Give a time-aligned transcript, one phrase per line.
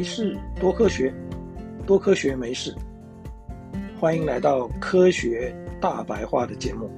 [0.00, 1.12] 没事，多科学，
[1.86, 2.74] 多科学没事。
[3.98, 6.90] 欢迎来到科学大白话的节目，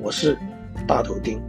[0.00, 0.36] 我是
[0.84, 1.40] 大头丁。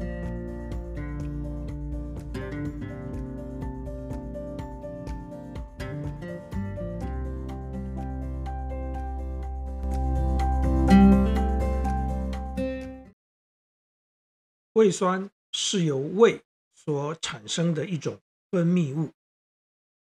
[14.73, 16.39] 胃酸是由胃
[16.75, 18.15] 所产生的一种
[18.51, 19.09] 分泌物。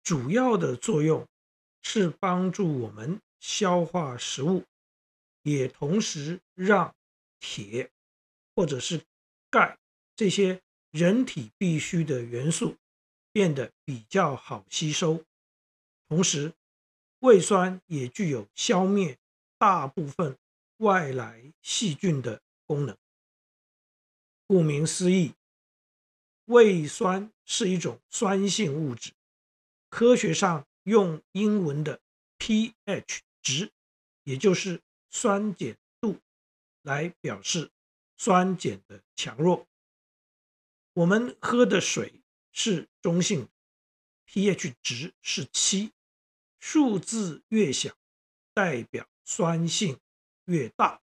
[0.05, 1.27] 主要的作用
[1.81, 4.62] 是帮助我们消化食物，
[5.43, 6.95] 也同时让
[7.41, 7.91] 铁
[8.55, 9.03] 或者是
[9.51, 9.79] 钙
[10.15, 12.77] 这些人体必需的元素
[13.33, 15.25] 变得比较好吸收。
[16.07, 16.53] 同时，
[17.21, 19.17] 胃酸也具有消灭
[19.57, 20.37] 大部分
[20.77, 22.95] 外来细菌的功能。
[24.47, 25.33] 顾名思义，
[26.45, 29.11] 胃酸是一种酸性物质。
[29.95, 32.00] 科学上用英文的
[32.41, 33.70] pH 值，
[34.25, 36.19] 也就是酸碱度，
[36.83, 37.70] 来表示
[38.17, 39.69] 酸碱的强弱。
[40.95, 43.48] 我们喝的水是中性
[44.27, 45.92] ，pH 值是七，
[46.59, 47.97] 数字越小，
[48.53, 50.00] 代表酸性
[50.47, 51.00] 越大。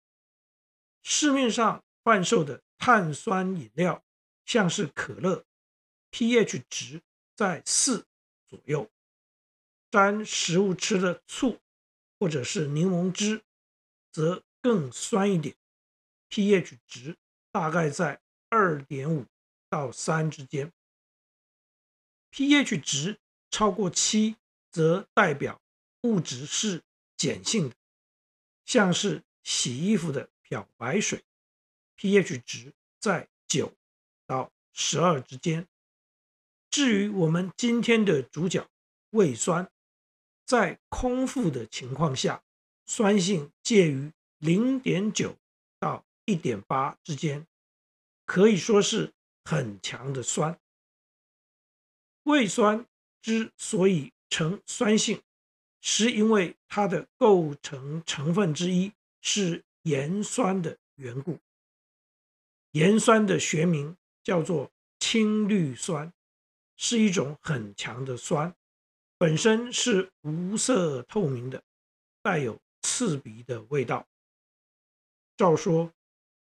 [1.02, 4.04] 市面上贩售的碳酸饮料，
[4.44, 5.44] 像是可乐
[6.12, 7.02] ，pH 值
[7.34, 8.06] 在四。
[8.56, 8.90] 左右，
[9.90, 11.60] 沾食物吃的醋
[12.18, 13.42] 或者是柠檬汁，
[14.10, 15.54] 则更酸一点
[16.30, 17.16] ，pH 值
[17.52, 19.26] 大概在二点五
[19.68, 20.72] 到三之间。
[22.30, 23.18] pH 值
[23.50, 24.36] 超过七，
[24.70, 25.60] 则代表
[26.02, 26.82] 物质是
[27.16, 27.76] 碱性的，
[28.64, 31.22] 像是洗衣服的漂白水
[31.96, 33.74] ，pH 值在九
[34.26, 35.68] 到十二之间。
[36.70, 38.66] 至于我们今天的主角
[39.10, 39.70] 胃酸，
[40.44, 42.42] 在空腹的情况下，
[42.84, 45.36] 酸性介于零点九
[45.78, 47.46] 到一点八之间，
[48.26, 49.12] 可以说是
[49.44, 50.58] 很强的酸。
[52.24, 52.86] 胃酸
[53.22, 55.22] 之所以呈酸性，
[55.80, 61.38] 是因为它的构成成分之一是盐酸的缘故。
[62.72, 66.12] 盐酸的学名叫做氢氯酸。
[66.76, 68.54] 是一种很强的酸，
[69.18, 71.62] 本身是无色透明的，
[72.22, 74.06] 带有刺鼻的味道。
[75.36, 75.92] 照说，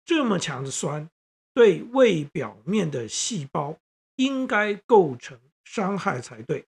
[0.05, 1.09] 这么强的酸
[1.53, 3.78] 对胃表面的细胞
[4.17, 6.67] 应该构成伤害才对。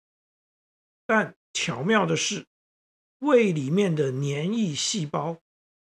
[1.06, 2.46] 但巧妙的是，
[3.20, 5.40] 胃里面的黏液细胞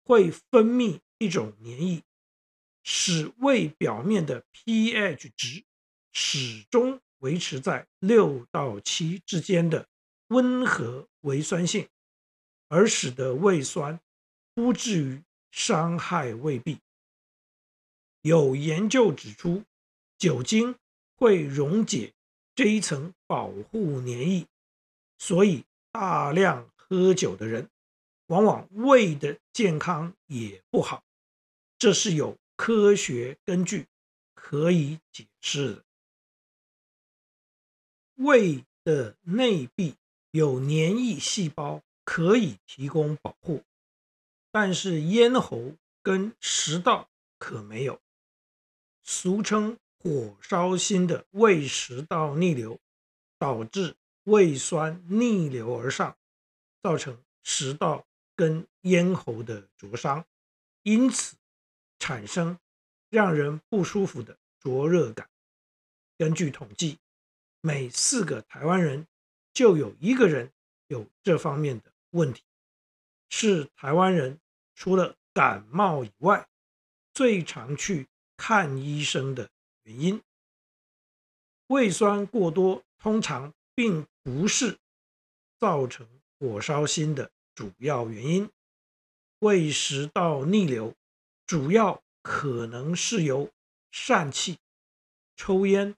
[0.03, 2.03] 会分泌一种黏液，
[2.84, 5.63] 使胃表面的 pH 值
[6.12, 7.01] 始终。
[7.19, 9.88] 维持在六到七之间的
[10.28, 11.88] 温和微酸性，
[12.68, 14.00] 而使得胃酸
[14.53, 16.80] 不至于伤害胃壁。
[18.22, 19.63] 有研究指出，
[20.18, 20.75] 酒精
[21.16, 22.13] 会溶解
[22.53, 24.46] 这一层保护黏液，
[25.18, 27.69] 所以大量喝酒的人，
[28.28, 31.03] 往往胃的健康也不好。
[31.78, 33.88] 这是有科学根据
[34.34, 35.84] 可以解释的。
[38.19, 39.96] 胃的内壁
[40.31, 43.63] 有黏液细胞可以提供保护，
[44.52, 48.02] 但是咽喉跟食道可没有，
[49.03, 52.78] 俗称火烧心的胃食道逆流，
[53.38, 56.18] 导致胃酸逆流而上，
[56.84, 58.06] 造成食道
[58.36, 60.25] 跟咽喉的灼伤，
[60.84, 61.38] 因此
[62.00, 62.59] 产生
[63.09, 65.30] 让人不舒服的灼热感。
[66.18, 66.97] 根据统计。
[67.61, 69.05] 每四个台湾人
[69.53, 70.51] 就有一个人
[70.87, 72.41] 有这方面的问题，
[73.29, 74.39] 是台湾人
[74.75, 76.47] 除了感冒以外
[77.13, 78.07] 最常去
[78.38, 79.50] 看医生的
[79.83, 80.21] 原因。
[81.67, 84.79] 胃酸过多通常并不是
[85.59, 86.07] 造成
[86.39, 88.50] 火烧心的主要原因，
[89.39, 90.95] 胃食道逆流
[91.45, 93.51] 主要可能是由
[93.91, 94.57] 疝气、
[95.35, 95.95] 抽烟。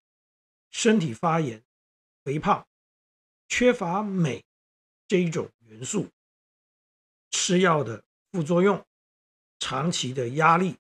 [0.72, 1.64] 身体发炎、
[2.24, 2.66] 肥胖、
[3.48, 4.44] 缺乏镁
[5.08, 6.10] 这一种元素、
[7.30, 8.84] 吃药的副作用、
[9.60, 10.78] 长期的压力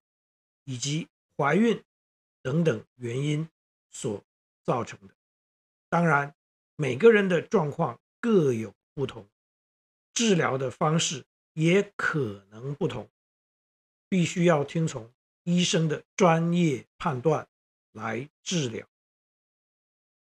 [0.63, 1.83] 以及怀孕
[2.41, 3.47] 等等原因
[3.89, 4.23] 所
[4.63, 5.13] 造成的。
[5.89, 6.33] 当然，
[6.77, 9.29] 每个人的状况各有不同，
[10.13, 13.09] 治疗的方式也可能不同，
[14.07, 15.13] 必须要听从
[15.43, 17.49] 医生的专业判断
[17.91, 18.87] 来治疗。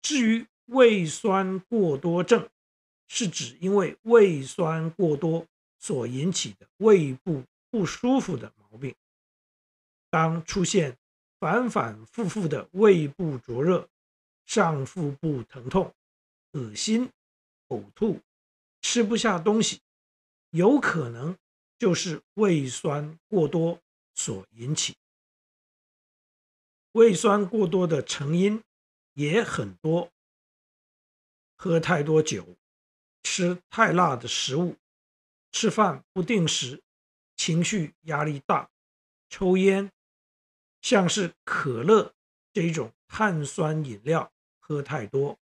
[0.04, 2.46] 至于胃酸过多症，
[3.08, 5.46] 是指因为胃酸过多
[5.78, 8.94] 所引起的胃部不舒服的毛病。
[10.10, 10.98] 当出现
[11.40, 13.88] 反反复复的胃部灼热、
[14.44, 15.94] 上腹部疼痛、
[16.52, 17.08] 恶心、
[17.68, 18.20] 呕吐、
[18.82, 19.80] 吃不下东西，
[20.50, 21.34] 有可能
[21.78, 23.80] 就是胃酸过多
[24.12, 24.94] 所引起。
[26.92, 28.62] 胃酸过多的成因
[29.14, 30.12] 也很多，
[31.56, 32.56] 喝太多酒。
[33.26, 34.76] 吃太辣的食物，
[35.50, 36.82] 吃饭不定时，
[37.36, 38.70] 情绪压力大，
[39.30, 39.90] 抽烟，
[40.82, 42.14] 像是可乐
[42.52, 44.30] 这种碳酸饮料
[44.60, 45.38] 喝太多，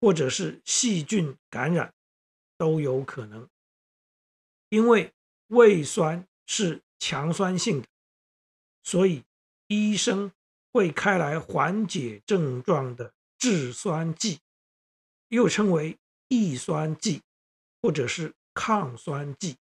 [0.00, 1.94] 或者是细菌感染
[2.58, 3.48] 都有可能。
[4.70, 5.14] 因为
[5.46, 7.86] 胃酸是强酸性的，
[8.82, 9.22] 所以
[9.68, 10.32] 医生
[10.74, 14.40] 会开来缓解症状的制酸剂，
[15.28, 15.96] 又称为。
[16.28, 17.22] 抑酸剂
[17.80, 19.56] 或者是抗酸剂，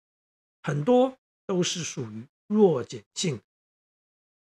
[0.63, 3.43] 很多都是属于弱碱性。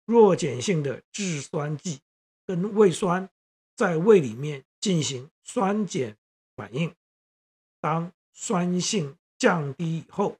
[0.05, 1.99] 弱碱性的制酸剂
[2.47, 3.29] 跟胃酸
[3.75, 6.17] 在胃里面进行酸碱
[6.55, 6.95] 反应，
[7.79, 10.39] 当酸性降低以后，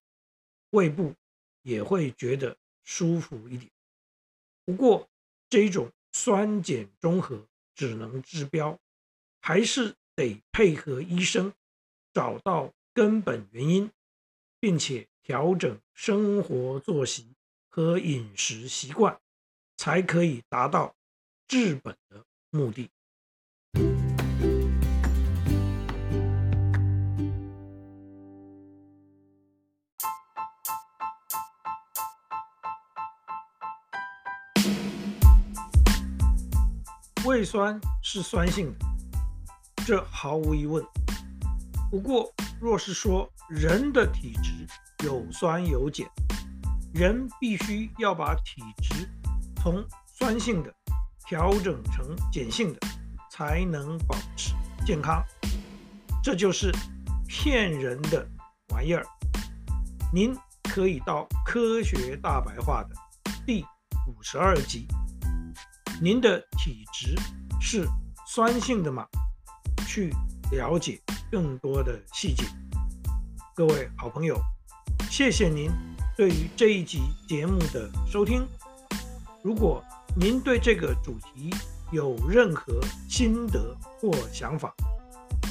[0.72, 1.14] 胃部
[1.62, 3.70] 也会觉得舒服一点。
[4.64, 5.08] 不过
[5.50, 7.46] 这一种酸碱中和
[7.76, 8.80] 只能治标，
[9.42, 11.54] 还是得配合医生。
[12.14, 13.92] 找到根本原因，
[14.62, 17.36] 并且调整生活作息
[17.68, 19.20] 和饮食习惯，
[19.76, 20.96] 才可以达到
[21.50, 22.90] 治本的目的。
[37.26, 38.86] 胃酸是酸性的，
[39.84, 40.86] 这毫无疑问。
[41.90, 42.32] 不过，
[42.62, 44.68] 若是说人的体质
[45.04, 46.08] 有酸有碱，
[46.94, 49.10] 人必须要把体质
[49.56, 50.72] 从酸性的
[51.26, 52.80] 调整成碱性的，
[53.32, 54.54] 才能保持
[54.86, 55.26] 健康。
[56.24, 56.72] 这就是
[57.28, 58.24] 骗人的
[58.70, 59.04] 玩意儿。
[60.14, 60.32] 您
[60.64, 62.96] 可以到《科学大白话》的
[63.48, 63.66] 第
[64.08, 64.88] 五十二集。
[66.02, 67.16] 您的体质
[67.60, 67.88] 是
[68.28, 69.06] 酸性的吗？
[69.88, 70.14] 去
[70.52, 71.00] 了解。
[71.32, 72.46] 更多的细节，
[73.56, 74.40] 各位好朋友，
[75.10, 75.70] 谢谢您
[76.16, 78.48] 对于这一集节目的收听。
[79.44, 79.84] 如果
[80.16, 81.54] 您对这个主题
[81.92, 84.74] 有任何心得或想法，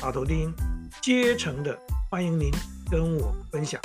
[0.00, 0.54] 大头丁
[1.02, 2.50] 竭诚的欢迎您
[2.88, 3.78] 跟我分享，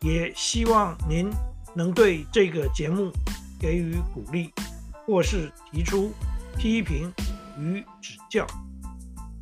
[0.00, 1.28] 也希望您
[1.74, 3.10] 能对这个节目
[3.60, 4.50] 给予鼓励，
[5.06, 6.12] 或是提出
[6.58, 7.12] 批评
[7.58, 8.46] 与指教。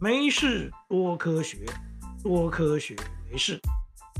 [0.00, 1.64] 没事，多科学，
[2.22, 2.94] 多科学，
[3.30, 3.58] 没事。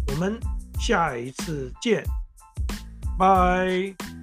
[0.08, 0.40] 我们
[0.80, 2.02] 下一次见，
[3.18, 4.13] 拜。